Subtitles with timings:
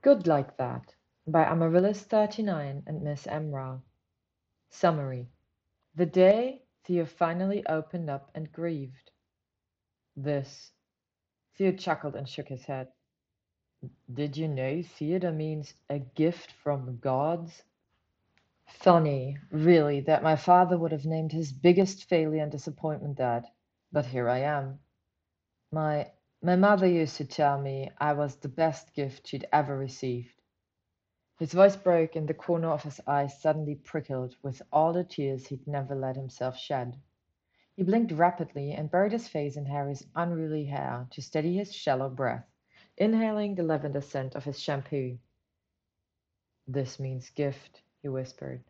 [0.00, 0.94] Good Like That
[1.26, 3.82] by Amarillis39 and MissMrah.
[4.70, 5.28] Summary
[5.96, 9.10] The day Theo finally opened up and grieved.
[10.16, 10.70] This.
[11.56, 12.88] Theo chuckled and shook his head.
[14.12, 17.64] Did you know Theodore means a gift from gods?
[18.68, 23.46] Funny, really, that my father would have named his biggest failure and disappointment that,
[23.90, 24.78] but here I am.
[25.72, 30.40] My my mother used to tell me I was the best gift she'd ever received.
[31.38, 35.46] His voice broke and the corner of his eye suddenly prickled with all the tears
[35.46, 36.96] he'd never let himself shed.
[37.76, 42.08] He blinked rapidly and buried his face in Harry's unruly hair to steady his shallow
[42.08, 42.46] breath,
[42.96, 45.18] inhaling the lavender scent of his shampoo.
[46.66, 48.64] This means gift, he whispered,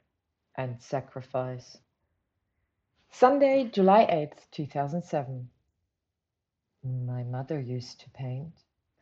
[0.56, 1.78] and sacrifice.
[3.10, 5.48] Sunday, July 8th, 2007.
[6.84, 8.52] My mother used to paint.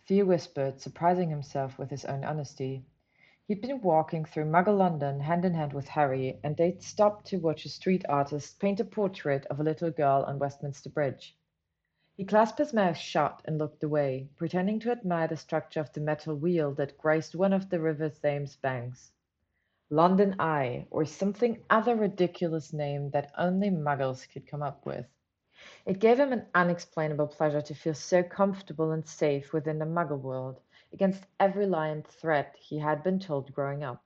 [0.07, 2.87] Theo whispered, surprising himself with his own honesty.
[3.47, 7.38] He'd been walking through Muggle London hand in hand with Harry, and they'd stopped to
[7.38, 11.37] watch a street artist paint a portrait of a little girl on Westminster Bridge.
[12.16, 16.01] He clasped his mouth shut and looked away, pretending to admire the structure of the
[16.01, 19.13] metal wheel that graced one of the River Thames banks.
[19.91, 25.04] London Eye, or something other ridiculous name that only muggles could come up with.
[25.87, 30.21] It gave him an unexplainable pleasure to feel so comfortable and safe within the muggle
[30.21, 30.60] world,
[30.93, 34.04] against every lie and threat he had been told growing up.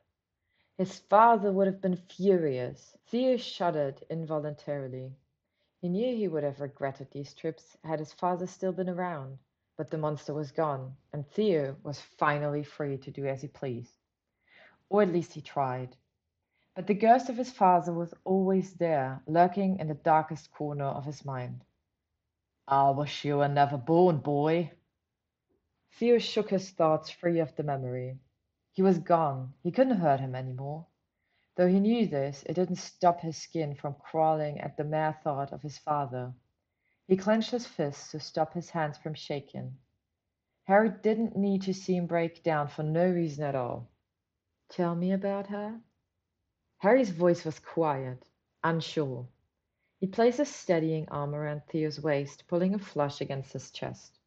[0.78, 2.96] His father would have been furious.
[3.08, 5.16] Theo shuddered involuntarily.
[5.80, 9.38] He knew he would have regretted these trips had his father still been around,
[9.76, 13.98] but the monster was gone, and Theo was finally free to do as he pleased.
[14.88, 15.96] Or at least he tried.
[16.80, 21.04] But the ghost of his father was always there, lurking in the darkest corner of
[21.04, 21.62] his mind.
[22.66, 24.72] I wish you were never born, boy.
[25.92, 28.18] Theo shook his thoughts free of the memory.
[28.72, 29.52] He was gone.
[29.62, 30.86] He couldn't hurt him any more.
[31.54, 35.52] Though he knew this, it didn't stop his skin from crawling at the mere thought
[35.52, 36.32] of his father.
[37.06, 39.76] He clenched his fists to stop his hands from shaking.
[40.64, 43.90] Harry didn't need to see him break down for no reason at all.
[44.70, 45.78] Tell me about her?
[46.80, 48.24] Harry's voice was quiet,
[48.64, 49.28] unsure.
[49.98, 54.18] He placed a steadying arm around Theo's waist, pulling a flush against his chest.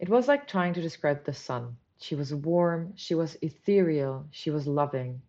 [0.00, 1.76] It was like trying to describe the sun.
[1.98, 5.22] She was warm, she was ethereal, she was loving.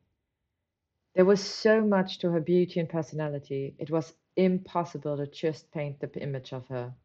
[1.13, 5.99] There was so much to her beauty and personality, it was impossible to just paint
[5.99, 6.95] the image of her.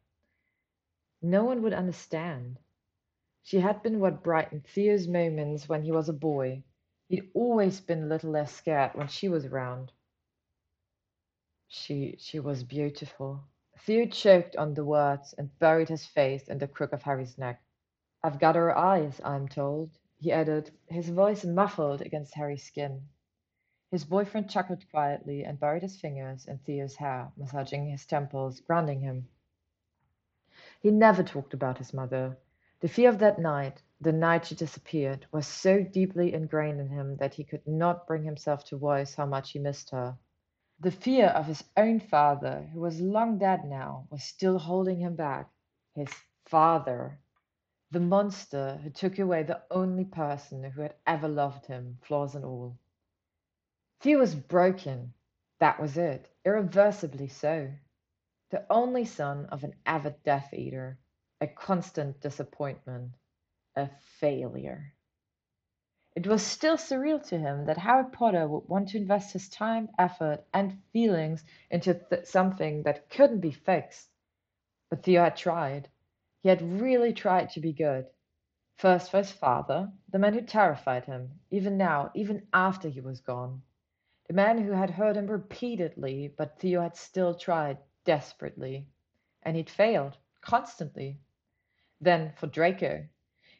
[1.21, 2.57] No one would understand.
[3.43, 6.63] She had been what brightened Theo's moments when he was a boy.
[7.11, 9.91] He'd always been a little less scared when she was around.
[11.67, 13.43] She she was beautiful.
[13.79, 17.61] Theo choked on the words and buried his face in the crook of Harry's neck.
[18.23, 19.89] I've got her eyes, I'm told,
[20.21, 23.09] he added, his voice muffled against Harry's skin.
[23.91, 29.01] His boyfriend chuckled quietly and buried his fingers in Theo's hair, massaging his temples, grounding
[29.01, 29.27] him.
[30.79, 32.37] He never talked about his mother.
[32.79, 37.15] The fear of that night, the night she disappeared, was so deeply ingrained in him
[37.17, 40.17] that he could not bring himself to voice how much he missed her.
[40.79, 45.15] The fear of his own father, who was long dead now, was still holding him
[45.15, 45.51] back.
[45.93, 46.09] His
[46.47, 47.19] father!
[47.91, 52.43] The monster who took away the only person who had ever loved him, flaws and
[52.43, 52.77] all.
[53.99, 55.13] Theo was broken.
[55.59, 57.71] That was it, irreversibly so.
[58.49, 60.97] The only son of an avid Death Eater,
[61.39, 63.11] a constant disappointment,
[63.81, 64.93] a failure.
[66.13, 69.89] It was still surreal to him that Harry Potter would want to invest his time,
[69.97, 74.09] effort, and feelings into th- something that couldn't be fixed.
[74.89, 75.89] But Theo had tried.
[76.41, 78.07] He had really tried to be good.
[78.75, 83.21] First for his father, the man who terrified him, even now, even after he was
[83.21, 83.61] gone.
[84.27, 88.87] The man who had hurt him repeatedly, but Theo had still tried desperately.
[89.43, 91.19] And he'd failed, constantly.
[92.01, 93.07] Then for Draco.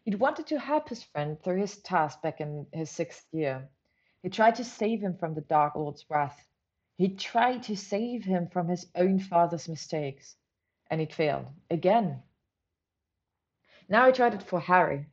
[0.03, 3.69] He'd wanted to help his friend through his task back in his sixth year.
[4.23, 6.47] He tried to save him from the Dark Lord's wrath.
[6.97, 10.35] He tried to save him from his own father's mistakes.
[10.89, 11.47] And he'd failed.
[11.69, 12.23] Again.
[13.89, 15.07] Now he tried it for Harry.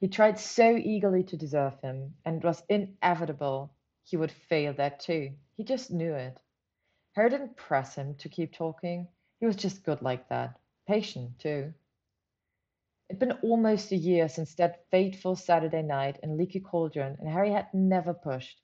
[0.00, 3.74] He tried so eagerly to deserve him, and it was inevitable
[4.04, 5.32] he would fail that too.
[5.56, 6.38] He just knew it.
[7.12, 9.08] Harry didn't press him to keep talking.
[9.40, 10.58] He was just good like that.
[10.86, 11.72] Patient, too.
[13.10, 17.52] It'd been almost a year since that fateful Saturday night in Leaky Cauldron, and Harry
[17.52, 18.62] had never pushed.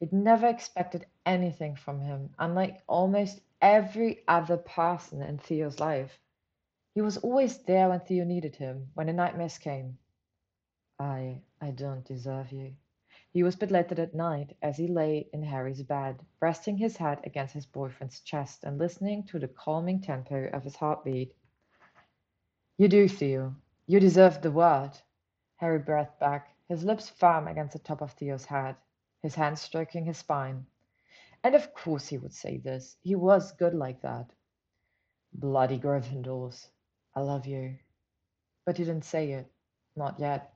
[0.00, 6.18] He'd never expected anything from him, unlike almost every other person in Theo's life.
[6.94, 9.98] He was always there when Theo needed him, when the nightmares came.
[10.98, 12.74] I I don't deserve you.
[13.32, 17.52] He whispered later that night as he lay in Harry's bed, resting his head against
[17.52, 21.34] his boyfriend's chest and listening to the calming tempo of his heartbeat.
[22.78, 23.56] You do, Theo.
[23.86, 25.02] You deserve the world.
[25.56, 28.76] Harry breathed back, his lips firm against the top of Theo's head,
[29.20, 30.64] his hands stroking his spine.
[31.42, 32.96] And of course he would say this.
[33.02, 34.30] He was good like that.
[35.34, 36.70] Bloody Gryffindors.
[37.14, 37.76] I love you.
[38.64, 39.52] But he didn't say it.
[39.94, 40.54] Not yet.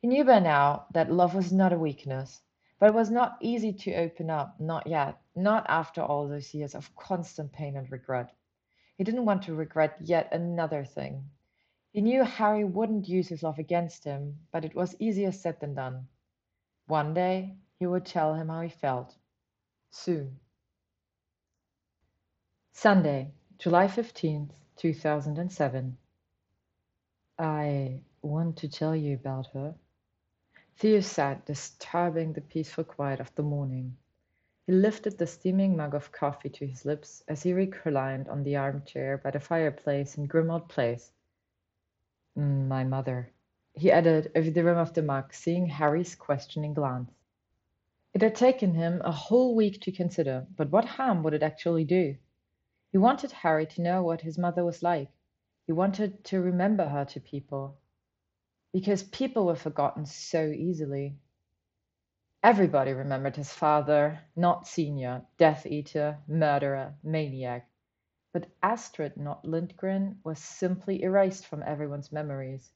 [0.00, 2.40] He knew by now that love was not a weakness,
[2.78, 6.76] but it was not easy to open up, not yet, not after all those years
[6.76, 8.32] of constant pain and regret.
[8.96, 11.28] He didn't want to regret yet another thing.
[11.92, 15.74] He knew Harry wouldn't use his love against him, but it was easier said than
[15.74, 16.08] done.
[16.86, 19.14] One day he would tell him how he felt.
[19.90, 20.40] Soon.
[22.72, 25.98] Sunday, July 15th, 2007.
[27.38, 29.74] I want to tell you about her.
[30.78, 33.98] Theo sat, disturbing the peaceful quiet of the morning.
[34.66, 38.56] He lifted the steaming mug of coffee to his lips as he reclined on the
[38.56, 41.12] armchair by the fireplace in Grimmauld Place.
[42.36, 43.32] Mm, my mother,
[43.74, 47.10] he added over the rim of the mug, seeing Harry's questioning glance.
[48.14, 51.84] It had taken him a whole week to consider, but what harm would it actually
[51.84, 52.16] do?
[52.90, 55.10] He wanted Harry to know what his mother was like.
[55.66, 57.78] He wanted to remember her to people
[58.72, 61.16] because people were forgotten so easily.
[62.42, 67.68] Everybody remembered his father, Nott Senior, Death Eater, murderer, maniac.
[68.32, 72.72] But Astrid, not Lindgren, was simply erased from everyone's memories.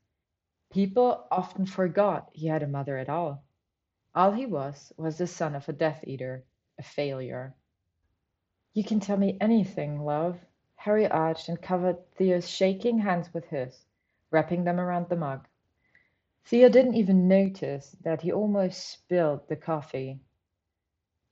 [0.70, 3.42] People often forgot he had a mother at all.
[4.14, 6.44] All he was was the son of a Death Eater,
[6.78, 7.54] a failure.
[8.74, 10.38] You can tell me anything, love.
[10.74, 13.86] Harry arched and covered Theo's shaking hands with his,
[14.30, 15.48] wrapping them around the mug.
[16.44, 20.20] Theo didn't even notice that he almost spilled the coffee.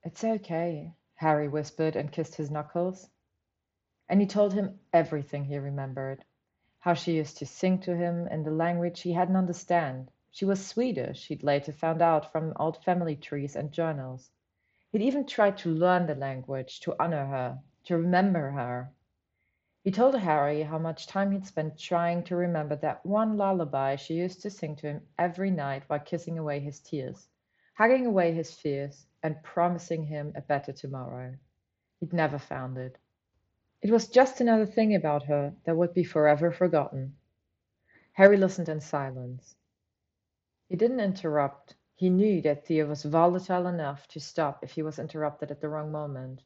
[0.03, 3.11] It's okay, Harry whispered and kissed his knuckles.
[4.09, 6.25] And he told him everything he remembered.
[6.81, 10.11] How she used to sing to him in the language he hadn't understand.
[10.31, 14.31] She was Swedish, he'd later found out from old family trees and journals.
[14.91, 18.93] He'd even tried to learn the language, to honor her, to remember her.
[19.83, 24.15] He told Harry how much time he'd spent trying to remember that one lullaby she
[24.15, 27.29] used to sing to him every night while kissing away his tears,
[27.75, 31.35] hugging away his fears, and promising him a better tomorrow.
[32.01, 32.99] He'd never found it.
[33.85, 37.17] It was just another thing about her that would be forever forgotten.
[38.13, 39.57] Harry listened in silence.
[40.71, 41.75] He didn't interrupt.
[41.95, 45.69] He knew that Theo was volatile enough to stop if he was interrupted at the
[45.69, 46.41] wrong moment.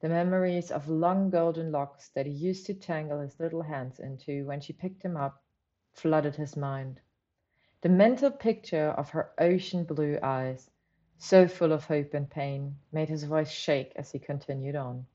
[0.00, 4.44] The memories of long golden locks that he used to tangle his little hands into
[4.44, 5.40] when she picked him up
[5.92, 7.00] flooded his mind.
[7.82, 10.68] The mental picture of her ocean blue eyes,
[11.16, 15.06] so full of hope and pain, made his voice shake as he continued on.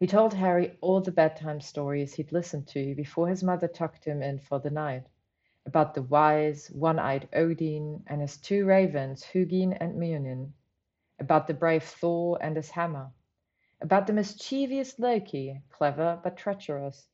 [0.00, 4.24] He told Harry all the bedtime stories he'd listened to before his mother tucked him
[4.24, 5.06] in for the night,
[5.64, 10.52] about the wise, one-eyed Odin and his two ravens, Hugin and Munin,
[11.20, 13.12] about the brave Thor and his hammer,
[13.80, 17.06] about the mischievous Loki, clever but treacherous.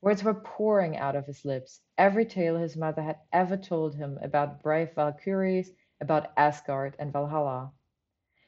[0.00, 4.18] Words were pouring out of his lips, every tale his mother had ever told him
[4.22, 7.70] about brave Valkyries, about Asgard and Valhalla.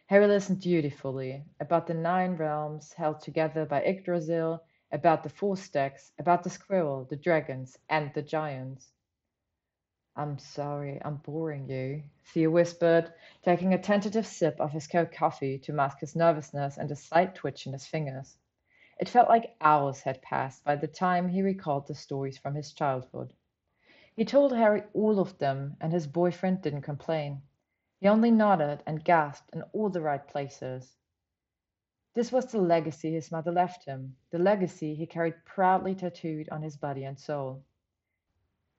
[0.09, 6.13] Harry listened dutifully, about the nine realms held together by Yggdrasil, about the four stacks,
[6.17, 8.93] about the squirrel, the dragons, and the giants.
[10.15, 15.59] I'm sorry, I'm boring you, Theo whispered, taking a tentative sip of his cold coffee
[15.59, 18.39] to mask his nervousness and a slight twitch in his fingers.
[19.01, 22.73] It felt like hours had passed by the time he recalled the stories from his
[22.73, 23.33] childhood.
[24.15, 27.43] He told Harry all of them, and his boyfriend didn't complain.
[27.99, 30.99] He only nodded and gasped in all the right places.
[32.13, 36.61] This was the legacy his mother left him, the legacy he carried proudly tattooed on
[36.61, 37.63] his body and soul.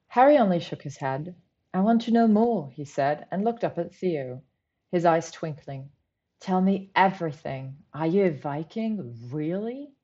[0.10, 1.34] Harry only shook his head.
[1.74, 4.44] I want to know more, he said, and looked up at Theo,
[4.92, 5.90] his eyes twinkling.
[6.40, 7.78] Tell me everything.
[7.96, 9.96] Are you a Viking, really?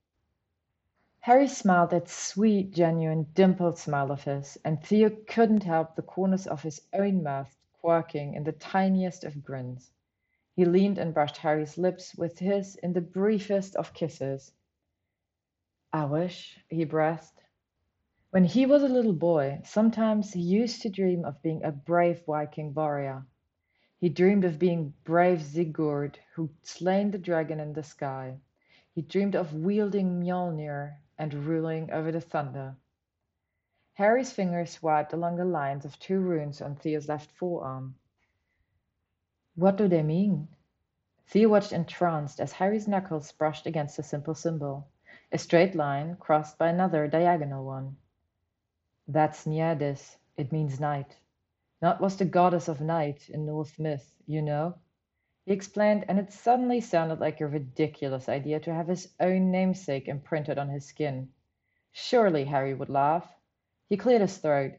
[1.19, 6.47] Harry smiled that sweet, genuine, dimpled smile of his, and Theo couldn't help the corners
[6.47, 9.91] of his own mouth quirking in the tiniest of grins.
[10.55, 14.53] He leaned and brushed Harry's lips with his in the briefest of kisses.
[15.91, 17.41] I wish, he breathed,
[18.29, 22.23] when he was a little boy, sometimes he used to dream of being a brave
[22.25, 23.25] Viking warrior.
[23.99, 28.39] He dreamed of being brave Sigurd, who'd slain the dragon in the sky.
[28.95, 32.77] He dreamed of wielding Mjolnir and ruling over the thunder.
[33.93, 37.95] Harry's fingers swiped along the lines of two runes on Theo's left forearm.
[39.55, 40.47] What do they mean?
[41.27, 44.87] Theo watched entranced as Harry's knuckles brushed against the simple symbol,
[45.31, 47.97] a straight line crossed by another diagonal one.
[49.07, 50.17] That's Nereidis.
[50.37, 51.15] It means night.
[51.81, 54.75] Nott was the goddess of night in Norse myth, you know.
[55.45, 60.07] He explained, and it suddenly sounded like a ridiculous idea to have his own namesake
[60.07, 61.31] imprinted on his skin.
[61.91, 63.31] Surely Harry would laugh.
[63.93, 64.71] He cleared his throat.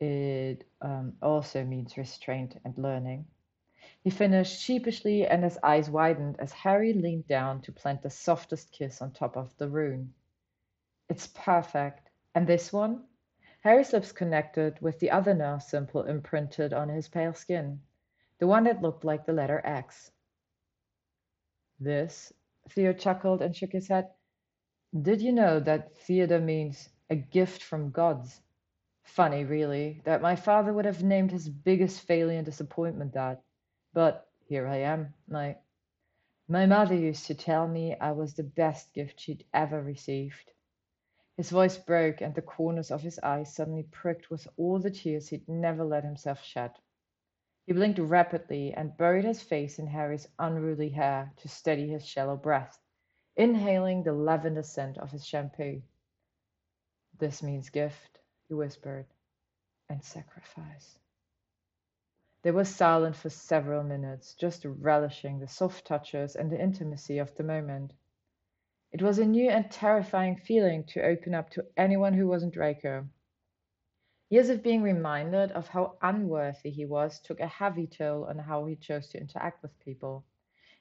[0.00, 3.26] It um, also means restraint and learning.
[4.02, 8.72] He finished sheepishly, and his eyes widened as Harry leaned down to plant the softest
[8.72, 10.12] kiss on top of the rune.
[11.08, 12.08] It's perfect.
[12.34, 13.04] And this one?
[13.60, 17.80] Harry's lips connected with the other Norse simple imprinted on his pale skin,
[18.40, 20.10] the one that looked like the letter X.
[21.78, 22.32] This?
[22.70, 24.08] Theo chuckled and shook his head.
[25.00, 28.40] Did you know that Theodore means a gift from gods?
[29.02, 33.42] Funny, really, that my father would have named his biggest failure and disappointment that.
[33.92, 35.12] But here I am.
[35.28, 35.58] My
[36.48, 40.52] my mother used to tell me I was the best gift she'd ever received.
[41.36, 45.28] His voice broke, and the corners of his eyes suddenly pricked with all the tears
[45.28, 46.72] he'd never let himself shed.
[47.66, 52.38] He blinked rapidly and buried his face in Harry's unruly hair to steady his shallow
[52.38, 52.78] breath,
[53.36, 55.82] inhaling the lavender scent of his shampoo.
[57.22, 59.06] This means gift, he whispered,
[59.88, 60.98] and sacrifice.
[62.42, 67.32] They were silent for several minutes, just relishing the soft touches and the intimacy of
[67.36, 67.92] the moment.
[68.90, 73.06] It was a new and terrifying feeling to open up to anyone who wasn't Draco.
[74.28, 78.66] Years of being reminded of how unworthy he was took a heavy toll on how
[78.66, 80.24] he chose to interact with people.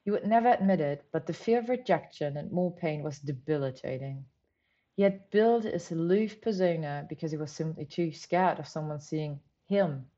[0.03, 4.25] He would never admit it, but the fear of rejection and more pain was debilitating.
[4.97, 9.39] He had built his aloof persona because he was simply too scared of someone seeing
[9.65, 10.09] him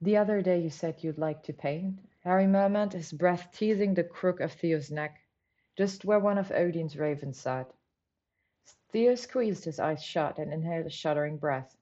[0.00, 4.04] the other day you said you'd like to paint, Harry murmured, his breath teasing the
[4.04, 5.18] crook of Theo's neck,
[5.76, 7.72] just where one of Odin's ravens sat.
[8.90, 11.74] Theo squeezed his eyes shut and inhaled a shuddering breath.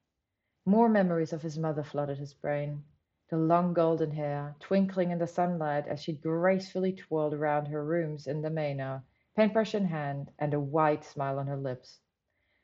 [0.64, 2.84] More memories of his mother flooded his brain.
[3.28, 8.28] The long golden hair, twinkling in the sunlight as she gracefully twirled around her rooms
[8.28, 9.02] in the manor,
[9.34, 12.00] paintbrush in hand, and a wide smile on her lips.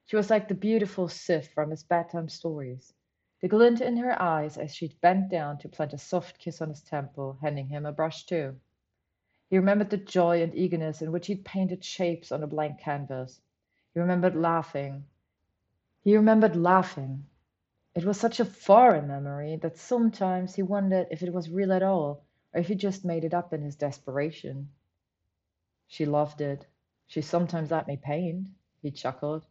[0.07, 2.93] She was like the beautiful Sif from his bedtime stories
[3.41, 6.69] the glint in her eyes as she bent down to plant a soft kiss on
[6.71, 8.57] his temple, handing him a brush too.
[9.49, 13.41] He remembered the joy and eagerness in which he'd painted shapes on a blank canvas.
[13.95, 15.05] He remembered laughing.
[16.03, 17.27] He remembered laughing.
[17.95, 21.83] It was such a foreign memory that sometimes he wondered if it was real at
[21.83, 24.71] all, or if he just made it up in his desperation.
[25.91, 26.67] She loved it.
[27.07, 28.49] She sometimes let me paint,
[28.83, 29.47] he chuckled.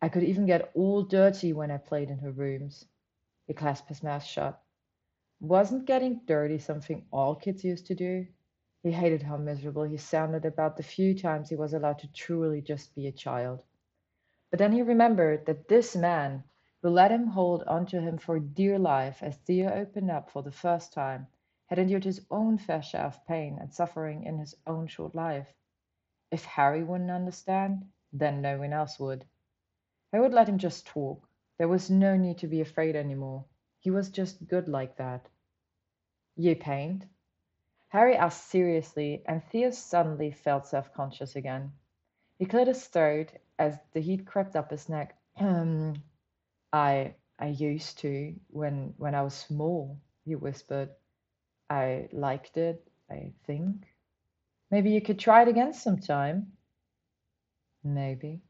[0.00, 2.86] I could even get all dirty when I played in her rooms.
[3.46, 4.60] He clasped his mouth shut.
[5.40, 8.26] Wasn't getting dirty something all kids used to do?
[8.82, 12.62] He hated how miserable he sounded about the few times he was allowed to truly
[12.62, 13.62] just be a child.
[14.50, 16.44] But then he remembered that this man,
[16.82, 20.50] who let him hold onto him for dear life as Theo opened up for the
[20.50, 21.26] first time,
[21.66, 25.52] had endured his own fair share of pain and suffering in his own short life.
[26.30, 29.24] If Harry wouldn't understand, then no one else would.
[30.12, 31.28] I would let him just talk,
[31.58, 33.44] there was no need to be afraid any more.
[33.78, 35.28] He was just good like that.
[36.36, 37.06] You paint?
[37.88, 41.72] Harry asked seriously, and Theo suddenly felt self-conscious again.
[42.38, 45.16] He cleared his throat as the heat crept up his neck.
[45.40, 46.02] Um,
[46.72, 50.90] I I used to when when I was small, he whispered.
[51.70, 53.93] I liked it, I think.
[54.74, 56.50] Maybe you could try it again sometime.
[57.84, 58.42] Maybe.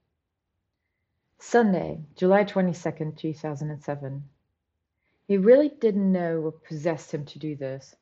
[1.38, 4.25] Sunday, July 22nd, 2007.
[5.28, 7.95] He really didn't know what possessed him to do this.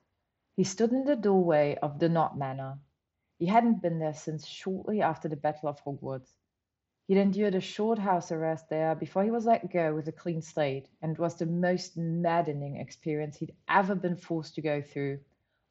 [0.54, 2.78] He stood in the doorway of the Nott Manor.
[3.40, 6.32] He hadn't been there since shortly after the Battle of Hogwarts.
[7.08, 10.42] He'd endured a short house arrest there before he was let go with a clean
[10.42, 15.18] slate, and it was the most maddening experience he'd ever been forced to go through,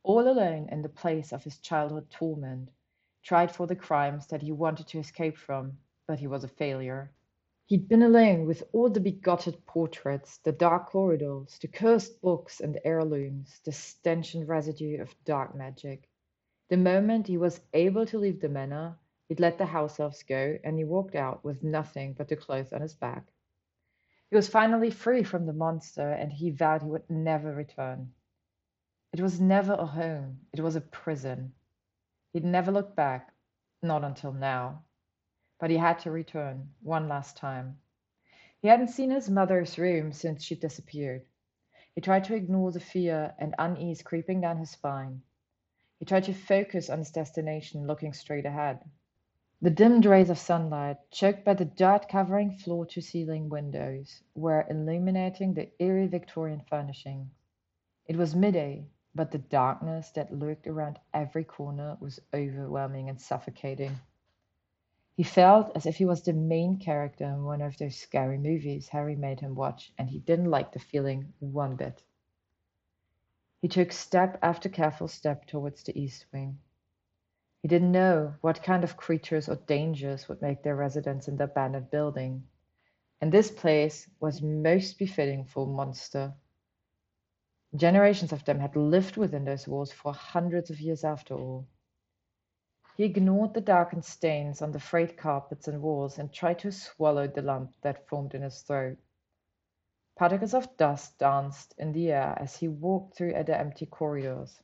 [0.03, 2.69] all alone in the place of his childhood torment,
[3.23, 5.77] tried for the crimes that he wanted to escape from,
[6.07, 7.11] but he was a failure.
[7.67, 12.79] He'd been alone with all the begotted portraits, the dark corridors, the cursed books and
[12.83, 16.09] heirlooms, the stench and residue of dark magic.
[16.69, 18.97] The moment he was able to leave the manor,
[19.29, 22.73] he'd let the house elves go, and he walked out with nothing but the clothes
[22.73, 23.25] on his back.
[24.29, 28.13] He was finally free from the monster, and he vowed he would never return.
[29.13, 31.53] It was never a home, it was a prison.
[32.33, 33.33] He'd never looked back,
[33.83, 34.83] not until now
[35.61, 37.77] but he had to return one last time.
[38.63, 41.23] He hadn't seen his mother's room since she disappeared.
[41.93, 45.21] He tried to ignore the fear and unease creeping down his spine.
[45.99, 48.79] He tried to focus on his destination, looking straight ahead.
[49.61, 54.65] The dimmed rays of sunlight, choked by the dirt covering floor to ceiling windows, were
[54.67, 57.29] illuminating the eerie Victorian furnishings.
[58.07, 63.99] It was midday, but the darkness that lurked around every corner was overwhelming and suffocating.
[65.15, 68.87] He felt as if he was the main character in one of those scary movies
[68.89, 72.01] Harry made him watch, and he didn't like the feeling one bit.
[73.61, 76.59] He took step after careful step towards the east wing.
[77.61, 81.43] He didn't know what kind of creatures or dangers would make their residence in the
[81.43, 82.47] abandoned building,
[83.21, 86.33] and this place was most befitting for a monster.
[87.75, 91.67] Generations of them had lived within those walls for hundreds of years after all.
[92.97, 97.27] He ignored the darkened stains on the frayed carpets and walls and tried to swallow
[97.27, 98.97] the lump that formed in his throat.
[100.17, 104.61] Particles of dust danced in the air as he walked through the empty corridors.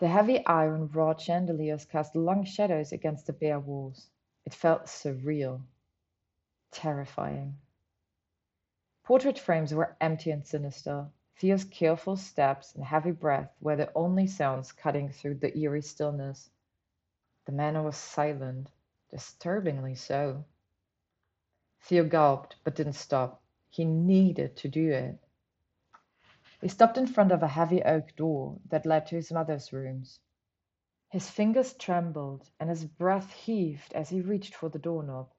[0.00, 4.10] The heavy iron wrought chandeliers cast long shadows against the bare walls.
[4.44, 5.62] It felt surreal,
[6.70, 7.56] terrifying.
[9.02, 11.08] Portrait frames were empty and sinister.
[11.38, 16.50] Theo's careful steps and heavy breath were the only sounds cutting through the eerie stillness.
[17.44, 18.72] The manor was silent,
[19.10, 20.44] disturbingly so.
[21.80, 23.40] Theo gulped, but didn't stop.
[23.70, 25.20] He needed to do it.
[26.60, 30.18] He stopped in front of a heavy oak door that led to his mother's rooms.
[31.08, 35.30] His fingers trembled and his breath heaved as he reached for the doorknob.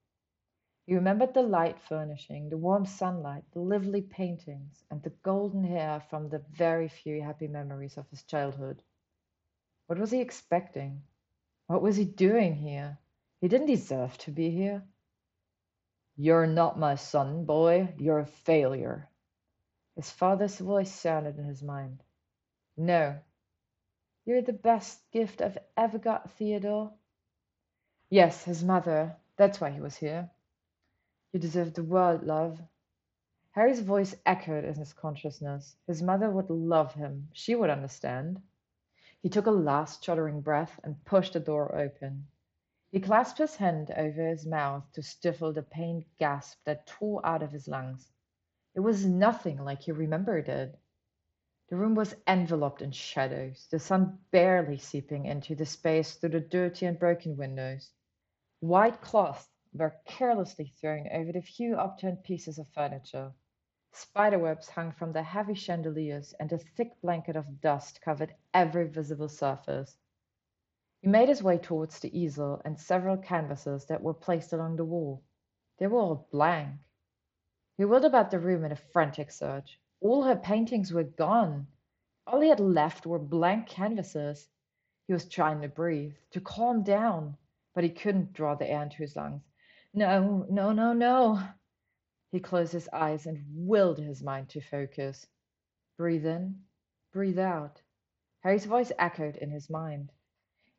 [0.90, 6.00] He remembered the light furnishing, the warm sunlight, the lively paintings, and the golden hair
[6.10, 8.82] from the very few happy memories of his childhood.
[9.86, 11.04] What was he expecting?
[11.68, 12.98] What was he doing here?
[13.40, 14.82] He didn't deserve to be here.
[16.18, 17.94] You're not my son, boy.
[18.00, 19.08] You're a failure.
[19.96, 22.02] His father's voice sounded in his mind.
[22.76, 23.16] No.
[24.26, 26.92] You're the best gift I've ever got, Theodore.
[28.10, 29.16] Yes, his mother.
[29.38, 30.32] That's why he was here.
[31.32, 32.60] You deserve the world, love.
[33.52, 35.76] Harry's voice echoed in his consciousness.
[35.86, 37.30] His mother would love him.
[37.34, 38.42] She would understand.
[39.22, 42.28] He took a last shuddering breath and pushed the door open.
[42.92, 47.44] He clasped his hand over his mouth to stifle the pained gasp that tore out
[47.44, 48.10] of his lungs.
[48.74, 50.80] It was nothing like he remembered it.
[51.70, 56.40] The room was enveloped in shadows, the sun barely seeping into the space through the
[56.40, 57.92] dirty and broken windows.
[58.62, 63.32] White cloths were carelessly thrown over the few upturned pieces of furniture.
[63.92, 69.30] Spiderwebs hung from the heavy chandeliers, and a thick blanket of dust covered every visible
[69.30, 69.96] surface.
[71.02, 74.86] He made his way towards the easel and several canvases that were placed along the
[74.86, 75.24] wall.
[75.78, 76.76] They were all blank.
[77.78, 79.80] He wheeled about the room in a frantic search.
[80.02, 81.68] All her paintings were gone.
[82.28, 84.50] All he had left were blank canvases.
[85.08, 87.38] He was trying to breathe, to calm down,
[87.74, 89.42] but he couldn't draw the air into his lungs.
[89.94, 91.42] No, no, no, no.
[92.32, 95.26] He closed his eyes and willed his mind to focus.
[95.98, 96.64] Breathe in,
[97.12, 97.82] breathe out.
[98.42, 100.12] Harry's voice echoed in his mind.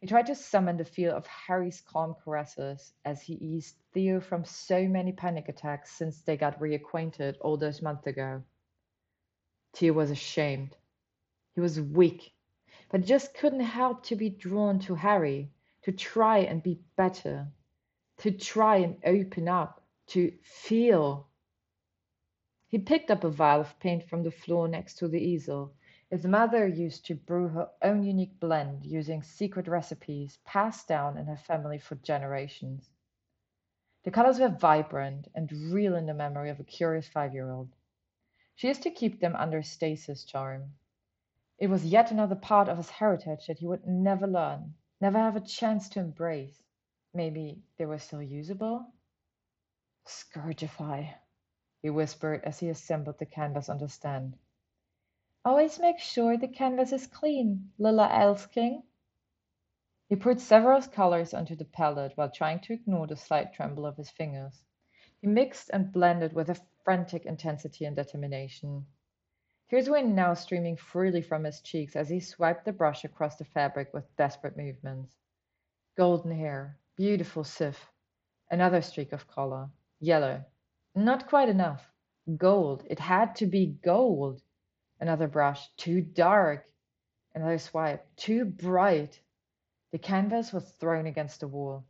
[0.00, 4.44] He tried to summon the feel of Harry's calm caresses as he eased Theo from
[4.44, 8.42] so many panic attacks since they got reacquainted all those months ago.
[9.74, 10.76] Theo was ashamed.
[11.54, 12.32] He was weak,
[12.90, 15.50] but just couldn't help to be drawn to Harry,
[15.82, 17.52] to try and be better,
[18.20, 21.28] to try and open up, to feel
[22.68, 25.74] he picked up a vial of paint from the floor next to the easel.
[26.11, 31.26] His mother used to brew her own unique blend using secret recipes passed down in
[31.26, 32.90] her family for generations.
[34.04, 37.74] The colors were vibrant and real in the memory of a curious five year old.
[38.54, 40.74] She used to keep them under stasis charm.
[41.59, 45.37] It was yet another part of his heritage that he would never learn, never have
[45.37, 46.62] a chance to embrace.
[47.12, 48.92] Maybe they were still usable?
[50.06, 51.14] Scourgify
[51.82, 54.36] he whispered as he assembled the canvas on the stand.
[55.44, 58.82] Always make sure the canvas is clean, Lilla älskling.
[60.10, 63.96] He poured several colors onto the palette while trying to ignore the slight tremble of
[63.96, 64.62] his fingers.
[65.22, 68.86] He mixed and blended with a frantic intensity and determination.
[69.70, 73.44] Tears were now streaming freely from his cheeks as he swiped the brush across the
[73.46, 75.16] fabric with desperate movements.
[75.96, 77.90] Golden hair, beautiful sif,
[78.50, 80.44] another streak of color, yellow,
[80.94, 81.82] not quite enough.
[82.36, 82.84] Gold.
[82.90, 84.42] It had to be gold.
[85.00, 85.66] Another brush.
[85.78, 86.66] Too dark.
[87.34, 88.04] Another swipe.
[88.16, 89.18] Too bright.
[89.92, 91.86] The canvas was thrown against the wall.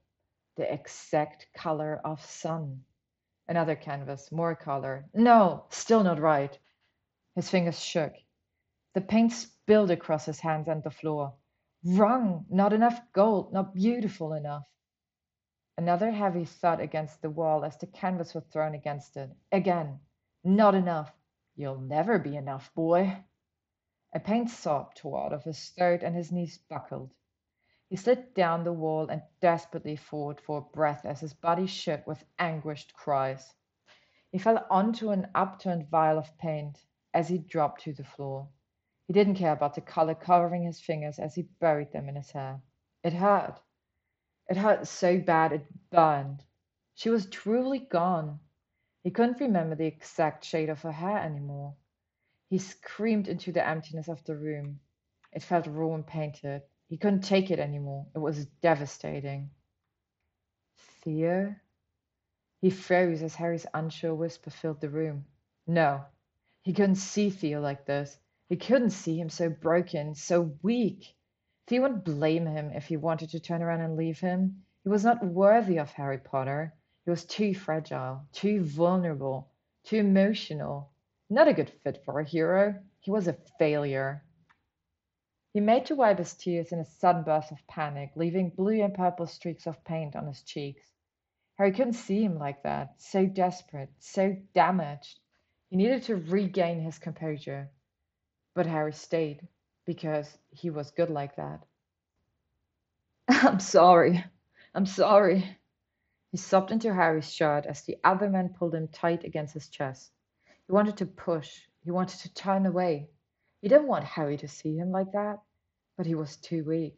[0.57, 2.83] The exact color of sun.
[3.49, 5.07] Another canvas, more color.
[5.13, 6.57] No, still not right.
[7.35, 8.13] His fingers shook.
[8.95, 11.35] The paint spilled across his hands and the floor.
[11.85, 12.47] Wrong!
[12.49, 14.63] Not enough gold, not beautiful enough.
[15.81, 19.31] Another heavy thud against the wall as the canvas was thrown against it.
[19.51, 19.99] Again.
[20.45, 21.11] Not enough.
[21.57, 23.25] You'll never be enough, boy.
[24.13, 27.15] A pain sob tore out of his throat and his knees buckled.
[27.89, 32.27] He slid down the wall and desperately fought for breath as his body shook with
[32.39, 33.55] anguished cries.
[34.31, 38.51] He fell onto an upturned vial of paint as he dropped to the floor.
[39.07, 42.33] He didn't care about the color covering his fingers as he buried them in his
[42.33, 42.61] hair.
[43.03, 43.59] It hurt.
[44.51, 46.45] It hurt so bad it burned.
[46.97, 48.41] She was truly gone.
[49.05, 51.77] He couldn't remember the exact shade of her hair anymore.
[52.51, 54.81] He screamed into the emptiness of the room.
[55.33, 56.63] It felt raw and painted.
[56.89, 58.09] He couldn't take it anymore.
[58.15, 59.51] It was devastating.
[61.03, 61.55] Theo?
[62.61, 65.27] He froze as Harry's unsure whisper filled the room.
[65.67, 66.05] No,
[66.63, 68.19] he couldn't see Theo like this.
[68.49, 71.15] He couldn't see him so broken, so weak.
[71.71, 74.65] Theo wouldn't blame him if he wanted to turn around and leave him.
[74.83, 76.75] He was not worthy of Harry Potter.
[77.05, 79.53] He was too fragile, too vulnerable,
[79.85, 80.91] too emotional.
[81.29, 82.83] Not a good fit for a hero.
[82.99, 84.25] He was a failure.
[85.53, 88.93] He made to wipe his tears in a sudden burst of panic, leaving blue and
[88.93, 90.91] purple streaks of paint on his cheeks.
[91.55, 95.21] Harry couldn't see him like that, so desperate, so damaged.
[95.69, 97.71] He needed to regain his composure.
[98.55, 99.47] But Harry stayed,
[99.91, 101.59] because he was good like that.
[103.29, 104.25] I'm sorry.
[104.73, 105.59] I'm sorry.
[106.31, 110.13] He sobbed into Harry's shirt as the other man pulled him tight against his chest.
[110.69, 111.51] He wanted to push.
[111.83, 113.09] He wanted to turn away.
[113.63, 115.41] He didn't want Harry to see him like that,
[115.97, 116.95] but he was too weak.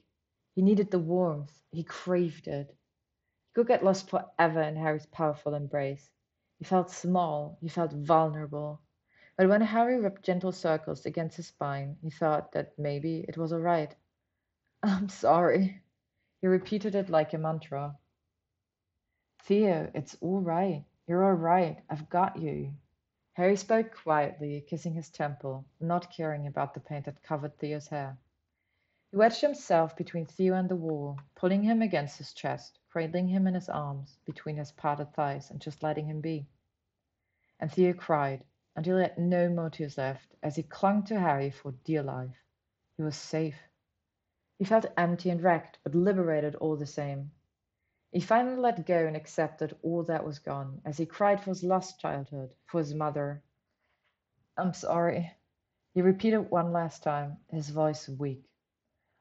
[0.54, 1.54] He needed the warmth.
[1.70, 2.66] He craved it.
[2.68, 6.10] He could get lost forever in Harry's powerful embrace.
[6.58, 7.56] He felt small.
[7.62, 8.82] He felt vulnerable.
[9.42, 13.52] But when Harry rubbed gentle circles against his spine, he thought that maybe it was
[13.52, 13.92] all right.
[14.84, 15.82] I'm sorry.
[16.40, 17.98] He repeated it like a mantra.
[19.42, 20.84] Theo, it's all right.
[21.08, 21.82] You're all right.
[21.90, 22.72] I've got you.
[23.32, 28.16] Harry spoke quietly, kissing his temple, not caring about the paint that covered Theo's hair.
[29.10, 33.48] He wedged himself between Theo and the wall, pulling him against his chest, cradling him
[33.48, 36.46] in his arms, between his parted thighs, and just letting him be.
[37.58, 38.44] And Theo cried,
[38.76, 42.36] until he had no tears left, as he clung to Harry for dear life.
[42.96, 43.58] He was safe.
[44.58, 47.30] He felt empty and wrecked, but liberated all the same.
[48.12, 51.64] He finally let go and accepted all that was gone, as he cried for his
[51.64, 53.42] lost childhood, for his mother.
[54.56, 55.32] I'm sorry,
[55.94, 58.44] he repeated one last time, his voice weak.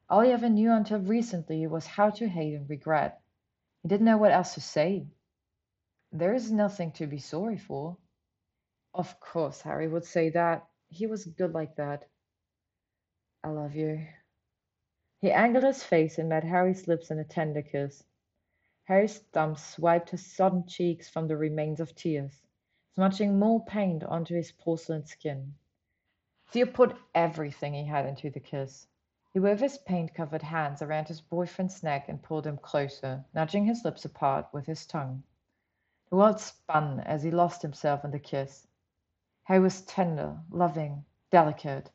[0.09, 3.21] All he ever knew until recently was how to hate and regret.
[3.81, 5.07] He didn't know what else to say.
[6.11, 7.97] There is nothing to be sorry for.
[8.93, 10.67] Of course, Harry would say that.
[10.89, 12.09] He was good like that.
[13.43, 14.05] I love you.
[15.21, 18.03] He angled his face and met Harry's lips in a tender kiss.
[18.83, 22.41] Harry's thumb swiped his sodden cheeks from the remains of tears,
[22.93, 25.55] smudging more paint onto his porcelain skin.
[26.47, 28.87] Theo put everything he had into the kiss.
[29.31, 33.85] He wove his paint-covered hands around his boyfriend's neck and pulled him closer, nudging his
[33.85, 35.23] lips apart with his tongue.
[36.09, 38.67] The world spun as he lost himself in the kiss.
[39.43, 41.89] Harry was tender, loving, delicate,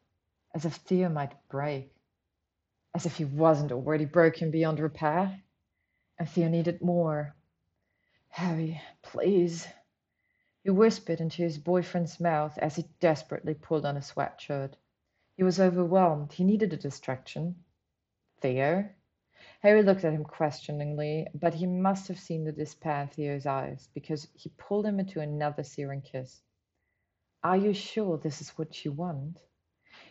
[0.55, 1.95] as if Theo might break.
[2.95, 5.43] As if he wasn't already broken beyond repair.
[6.19, 7.37] And Theo needed more.
[8.31, 9.69] Harry, please.
[10.65, 14.75] He whispered into his boyfriend's mouth as he desperately pulled on his sweatshirt.
[15.37, 16.33] He was overwhelmed.
[16.33, 17.63] He needed a distraction.
[18.41, 18.89] Theo?
[19.61, 23.89] Harry looked at him questioningly, but he must have seen the despair in Theo's eyes,
[23.95, 26.43] because he pulled him into another searing kiss.
[27.47, 29.41] Are you sure this is what you want?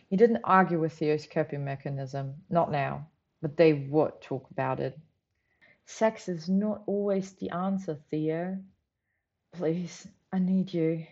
[0.08, 3.10] He didn't argue with Theo's coping mechanism, not now,
[3.42, 4.98] but they would talk about it.
[5.84, 8.58] Sex is not always the answer, Theo.
[9.52, 11.06] Please, I need you.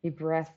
[0.00, 0.48] He breathed.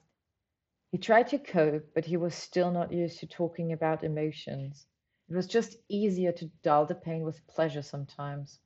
[0.94, 4.88] He tried to cope, but he was still not used to talking about emotions.
[5.28, 8.58] It was just easier to dull the pain with pleasure sometimes.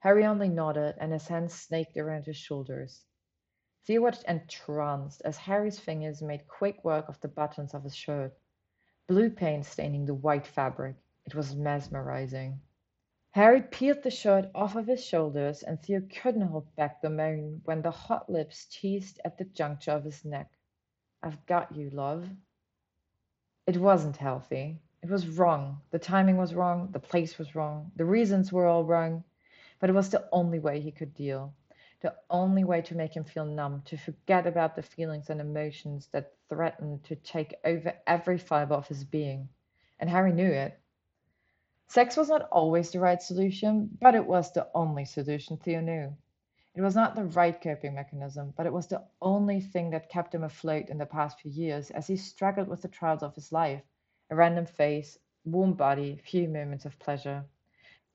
[0.00, 3.04] Harry only nodded, and his hands snaked around his shoulders.
[3.86, 8.32] Theo watched entranced as Harry's fingers made quick work of the buttons of his shirt,
[9.06, 10.96] blue paint staining the white fabric.
[11.26, 12.62] It was mesmerizing.
[13.32, 17.60] Harry peeled the shirt off of his shoulders, and Theo couldn't hold back the moan
[17.64, 20.50] when the hot lips teased at the juncture of his neck.
[21.22, 22.30] I've got you, love.
[23.66, 24.80] It wasn't healthy.
[25.02, 25.82] It was wrong.
[25.90, 26.90] The timing was wrong.
[26.92, 27.92] The place was wrong.
[27.96, 29.24] The reasons were all wrong.
[29.78, 31.52] But it was the only way he could deal.
[32.04, 36.06] The only way to make him feel numb, to forget about the feelings and emotions
[36.12, 39.48] that threatened to take over every fiber of his being.
[39.98, 40.78] And Harry knew it.
[41.88, 46.14] Sex was not always the right solution, but it was the only solution Theo knew.
[46.74, 50.34] It was not the right coping mechanism, but it was the only thing that kept
[50.34, 53.50] him afloat in the past few years as he struggled with the trials of his
[53.50, 53.82] life
[54.28, 57.46] a random face, warm body, few moments of pleasure.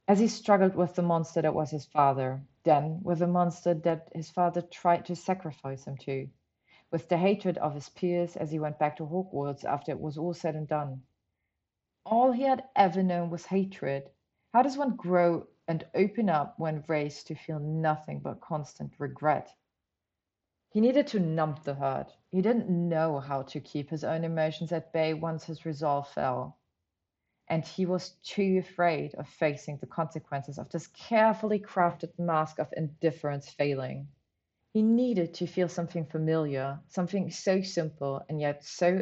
[0.08, 4.10] As he struggled with the monster that was his father, then with the monster that
[4.13, 6.30] his father tried to sacrifice him to,
[6.91, 10.17] with the hatred of his peers as he went back to Hogwarts after it was
[10.17, 11.04] all said and done.
[12.06, 14.10] All he had ever known was hatred.
[14.54, 19.56] How does one grow and open up when raised to feel nothing but constant regret.
[20.72, 22.12] He needed to numb the hurt.
[22.32, 26.59] He didn't know how to keep his own emotions at bay once his resolve fell.
[27.49, 32.71] And he was too afraid of facing the consequences of this carefully crafted mask of
[32.77, 34.07] indifference failing.
[34.71, 38.95] He needed to feel something familiar, something so simple and yet so